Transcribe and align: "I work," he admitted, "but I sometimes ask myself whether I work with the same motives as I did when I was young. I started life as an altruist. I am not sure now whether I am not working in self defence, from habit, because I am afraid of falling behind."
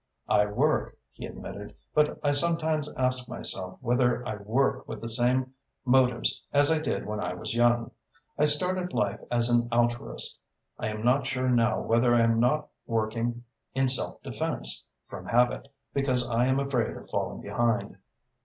"I 0.29 0.47
work," 0.47 0.97
he 1.11 1.27
admitted, 1.27 1.75
"but 1.93 2.19
I 2.23 2.31
sometimes 2.31 2.91
ask 2.97 3.29
myself 3.29 3.77
whether 3.81 4.27
I 4.27 4.37
work 4.37 4.87
with 4.87 4.99
the 4.99 5.07
same 5.07 5.53
motives 5.85 6.41
as 6.51 6.71
I 6.71 6.79
did 6.79 7.05
when 7.05 7.19
I 7.19 7.35
was 7.35 7.53
young. 7.53 7.91
I 8.35 8.45
started 8.45 8.93
life 8.93 9.19
as 9.29 9.51
an 9.51 9.69
altruist. 9.71 10.39
I 10.79 10.87
am 10.87 11.05
not 11.05 11.27
sure 11.27 11.49
now 11.49 11.81
whether 11.81 12.15
I 12.15 12.21
am 12.21 12.39
not 12.39 12.69
working 12.87 13.43
in 13.75 13.87
self 13.87 14.19
defence, 14.23 14.83
from 15.07 15.27
habit, 15.27 15.67
because 15.93 16.27
I 16.27 16.47
am 16.47 16.59
afraid 16.59 16.97
of 16.97 17.07
falling 17.07 17.41
behind." 17.41 17.97